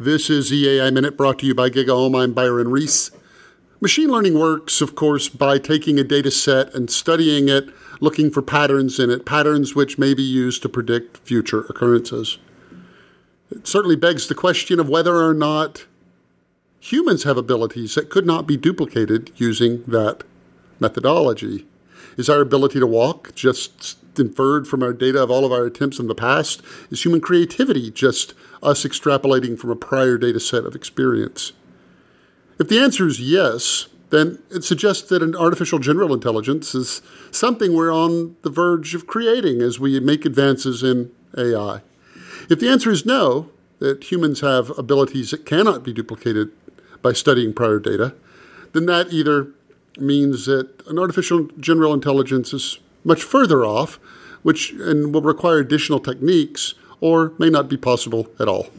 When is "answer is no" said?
42.68-43.50